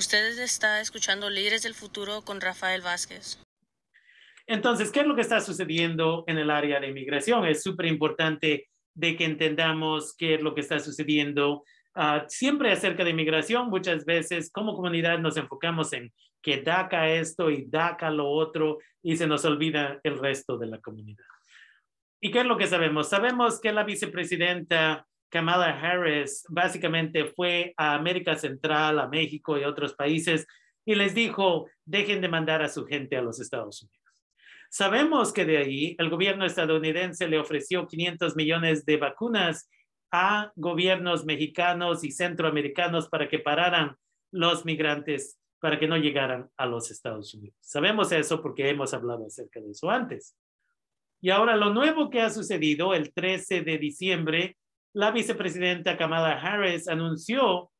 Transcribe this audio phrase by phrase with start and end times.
[0.00, 3.38] Usted está escuchando Líderes del Futuro con Rafael Vázquez.
[4.46, 7.44] Entonces, ¿qué es lo que está sucediendo en el área de inmigración?
[7.44, 11.64] Es súper importante de que entendamos qué es lo que está sucediendo
[11.96, 13.68] uh, siempre acerca de inmigración.
[13.68, 16.10] Muchas veces como comunidad nos enfocamos en
[16.40, 20.80] que DACA esto y DACA lo otro y se nos olvida el resto de la
[20.80, 21.26] comunidad.
[22.22, 23.10] ¿Y qué es lo que sabemos?
[23.10, 29.94] Sabemos que la vicepresidenta Kamala Harris básicamente fue a América Central, a México y otros
[29.94, 30.46] países
[30.84, 33.98] y les dijo, dejen de mandar a su gente a los Estados Unidos.
[34.70, 39.68] Sabemos que de ahí el gobierno estadounidense le ofreció 500 millones de vacunas
[40.12, 43.96] a gobiernos mexicanos y centroamericanos para que pararan
[44.32, 47.56] los migrantes para que no llegaran a los Estados Unidos.
[47.60, 50.36] Sabemos eso porque hemos hablado acerca de eso antes.
[51.20, 54.56] Y ahora lo nuevo que ha sucedido, el 13 de diciembre,
[54.92, 57.70] la vicepresidenta Kamala Harris anunció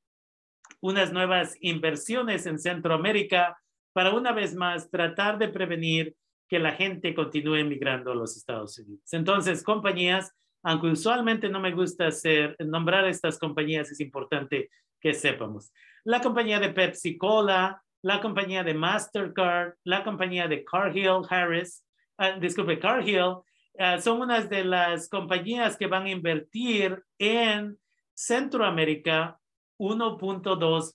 [0.80, 3.58] unas nuevas inversiones en Centroamérica
[3.92, 6.14] para una vez más tratar de prevenir
[6.48, 9.12] que la gente continúe migrando a los Estados Unidos.
[9.12, 15.72] Entonces, compañías, aunque usualmente no me gusta hacer, nombrar estas compañías, es importante que sepamos.
[16.04, 21.84] La compañía de Pepsi Cola, la compañía de Mastercard, la compañía de Cargill Harris,
[22.18, 23.36] uh, disculpe, Cargill,
[23.74, 27.78] uh, son unas de las compañías que van a invertir en
[28.14, 29.38] Centroamérica
[29.78, 30.94] 1.2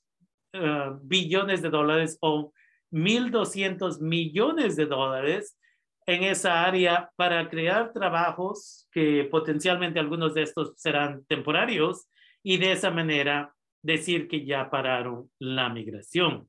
[0.54, 2.54] uh, billones de dólares o
[2.92, 5.58] 1.200 millones de dólares
[6.06, 12.08] en esa área para crear trabajos que potencialmente algunos de estos serán temporarios
[12.44, 16.48] y de esa manera decir que ya pararon la migración.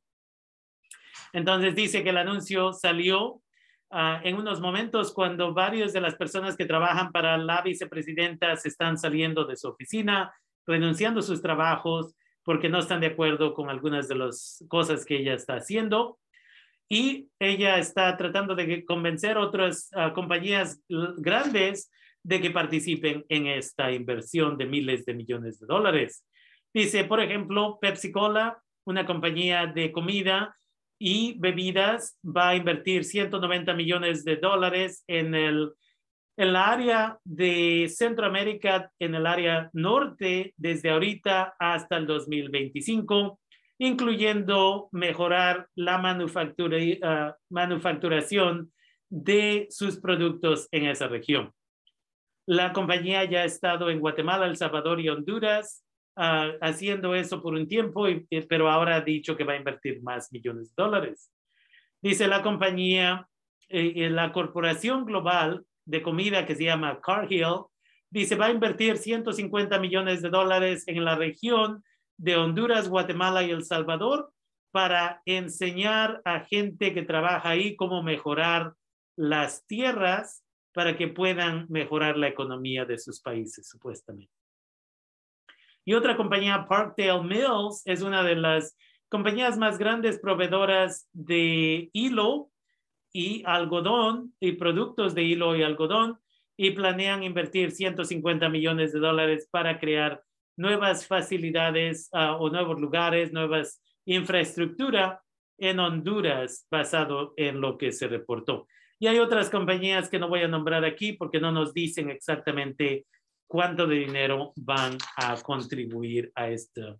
[1.32, 3.42] Entonces dice que el anuncio salió
[3.90, 8.68] uh, en unos momentos cuando varias de las personas que trabajan para la vicepresidenta se
[8.68, 10.34] están saliendo de su oficina,
[10.66, 15.16] renunciando a sus trabajos porque no están de acuerdo con algunas de las cosas que
[15.16, 16.18] ella está haciendo.
[16.88, 20.80] Y ella está tratando de convencer otras uh, compañías
[21.16, 21.90] grandes
[22.22, 26.24] de que participen en esta inversión de miles de millones de dólares.
[26.72, 30.56] Dice, por ejemplo, Pepsi Cola, una compañía de comida
[30.98, 35.72] y bebidas, va a invertir 190 millones de dólares en el
[36.36, 43.40] en la área de Centroamérica, en el área norte, desde ahorita hasta el 2025,
[43.78, 48.70] incluyendo mejorar la manufactura, uh, manufacturación
[49.08, 51.52] de sus productos en esa región.
[52.46, 55.85] La compañía ya ha estado en Guatemala, El Salvador y Honduras
[56.16, 60.02] uh, haciendo eso por un tiempo, y, pero ahora ha dicho que va a invertir
[60.02, 61.30] más millones de dólares.
[62.02, 63.28] Dice la compañía,
[63.68, 67.64] eh, la corporación global de comida que se llama Cargill,
[68.10, 71.82] dice va a invertir 150 millones de dólares en la región
[72.18, 74.32] de Honduras, Guatemala y El Salvador
[74.70, 78.74] para enseñar a gente que trabaja ahí cómo mejorar
[79.16, 84.30] las tierras para que puedan mejorar la economía de sus países, supuestamente.
[85.86, 88.76] Y otra compañía, Parkdale Mills, es una de las
[89.08, 92.50] compañías más grandes proveedoras de hilo
[93.12, 96.18] y algodón y productos de hilo y algodón
[96.56, 100.22] y planean invertir 150 millones de dólares para crear
[100.56, 105.22] nuevas facilidades uh, o nuevos lugares, nuevas infraestructura
[105.56, 108.66] en Honduras basado en lo que se reportó.
[108.98, 113.06] Y hay otras compañías que no voy a nombrar aquí porque no nos dicen exactamente
[113.46, 116.96] cuánto de dinero van a contribuir a esta,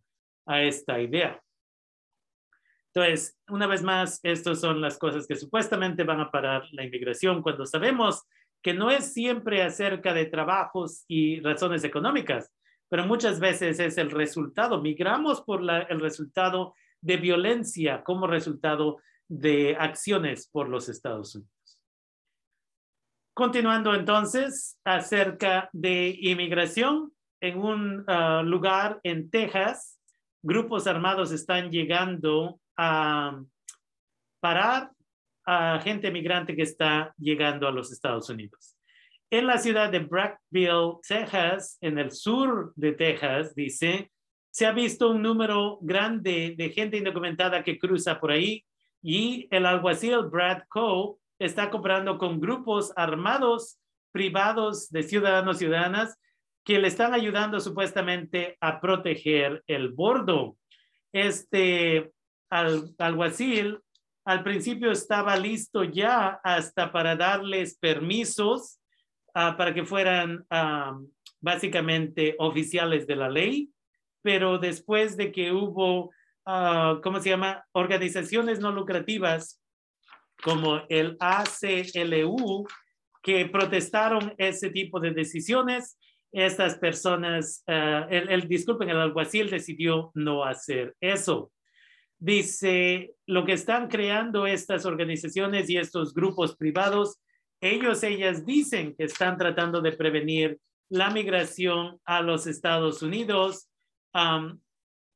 [0.47, 1.41] a esta idea.
[2.95, 7.43] Entonces, una vez más, estas son las cosas que supuestamente van a parar la inmigración
[7.43, 8.25] cuando sabemos
[8.63, 12.51] que no es siempre acerca de trabajos y razones económicas,
[12.89, 14.81] pero muchas veces es el resultado.
[14.81, 18.99] Migramos por el resultado de violencia como resultado
[19.29, 21.56] de acciones por los Estados Unidos.
[23.37, 30.01] Continuando entonces acerca de inmigración, en un uh, lugar en Texas,
[30.43, 33.39] grupos armados están llegando a
[34.41, 34.91] parar
[35.45, 38.75] a gente migrante que está llegando a los Estados Unidos.
[39.29, 44.11] En la ciudad de Brackville, Texas, en el sur de Texas, dice,
[44.51, 48.65] se ha visto un número grande de gente indocumentada que cruza por ahí
[49.03, 53.79] y el alguacil Brad Coe está comprando con grupos armados
[54.13, 56.19] privados de ciudadanos y ciudadanas
[56.65, 60.57] que le están ayudando supuestamente a proteger el bordo.
[61.13, 62.11] Este
[62.51, 63.79] al, alguacil
[64.25, 68.81] al principio estaba listo ya hasta para darles permisos
[69.35, 71.07] uh, para que fueran uh,
[71.41, 73.71] básicamente oficiales de la ley,
[74.23, 76.11] pero después de que hubo
[76.47, 77.65] ah, ¿cómo se llama?
[77.73, 79.61] Organizaciones no lucrativas
[80.43, 82.67] como el ACLU
[83.23, 85.99] que protestaron ese tipo de decisiones.
[86.33, 91.51] Estas personas, ah, el, el, disculpen, el alguacil decidió no hacer eso.
[92.19, 97.21] Dice, lo que están creando estas organizaciones y estos grupos privados,
[97.61, 100.59] ellos, ellas dicen que están tratando de prevenir
[100.89, 103.69] la migración a los Estados Unidos,
[104.15, 104.59] um,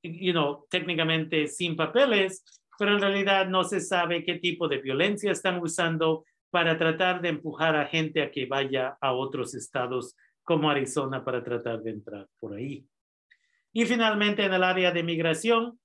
[0.03, 2.45] you know, técnicamente sin papeles,
[2.81, 7.29] pero en realidad no se sabe qué tipo de violencia están usando para tratar de
[7.29, 12.27] empujar a gente a que vaya a otros estados como Arizona para tratar de entrar
[12.39, 12.87] por ahí.
[13.75, 15.79] Y finalmente en el área de migración,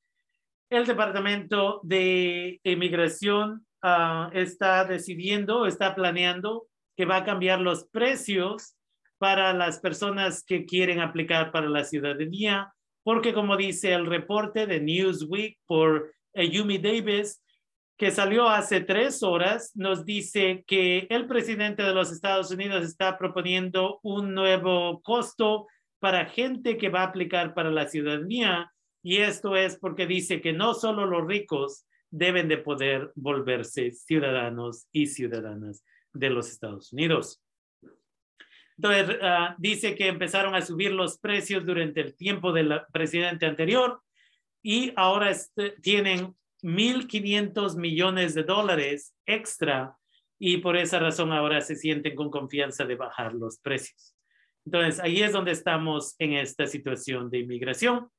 [0.69, 8.77] el Departamento de Inmigración uh, está decidiendo, está planeando que va a cambiar los precios
[9.17, 14.79] para las personas que quieren aplicar para la ciudadanía, porque como dice el reporte de
[14.79, 17.41] Newsweek por Yumi Davis,
[17.97, 23.17] que salió hace tres horas, nos dice que el presidente de los Estados Unidos está
[23.17, 25.67] proponiendo un nuevo costo
[25.99, 28.71] para gente que va a aplicar para la ciudadanía
[29.01, 34.87] y esto es porque dice que no solo los ricos deben de poder volverse ciudadanos
[34.91, 37.41] y ciudadanas de los Estados Unidos.
[38.77, 44.01] Entonces, uh, dice que empezaron a subir los precios durante el tiempo del presidente anterior
[44.67, 46.33] y ahora este, tienen
[46.63, 49.95] 1.500 millones de dólares extra
[50.39, 54.15] y por esa razón ahora se sienten con confianza de bajar los precios.
[54.65, 58.09] Entonces, ahí es donde estamos en esta situación de inmigración.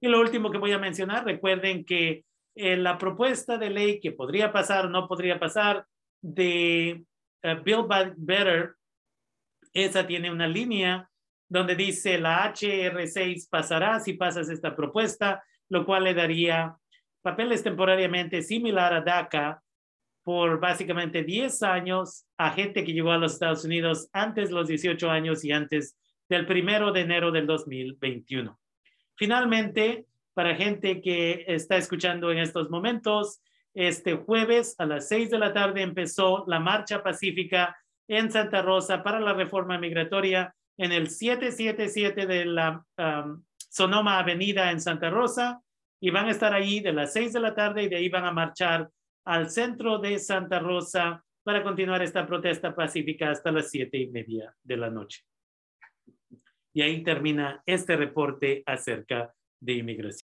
[0.00, 2.24] Y lo último que voy a mencionar, recuerden que
[2.54, 5.86] eh, la propuesta de ley que podría pasar o no podría pasar
[6.22, 7.02] de
[7.42, 8.76] uh, Build Back Better,
[9.72, 11.10] esa tiene una línea
[11.48, 16.76] donde dice la HR6 pasará si pasas esta propuesta, lo cual le daría
[17.22, 19.62] papeles temporariamente similar a DACA
[20.22, 24.68] por básicamente 10 años a gente que llegó a los Estados Unidos antes de los
[24.68, 25.96] 18 años y antes
[26.28, 28.58] del primero de enero del 2021.
[29.16, 33.40] Finalmente, para gente que está escuchando en estos momentos,
[33.74, 37.76] este jueves a las seis de la tarde empezó la marcha pacífica
[38.08, 42.84] en Santa Rosa para la reforma migratoria en el 777 de la
[43.76, 45.60] Sonoma Avenida en Santa Rosa
[46.00, 48.24] y van a estar ahí de las seis de la tarde y de ahí van
[48.24, 48.88] a marchar
[49.26, 54.56] al centro de Santa Rosa para continuar esta protesta pacífica hasta las siete y media
[54.62, 55.24] de la noche.
[56.72, 60.25] Y ahí termina este reporte acerca de inmigración.